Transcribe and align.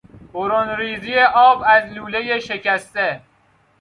برون 0.33 0.69
ریزی 0.69 1.19
آب 1.19 1.63
از 1.67 1.91
لولهی 1.91 2.41
شکسته 2.41 3.21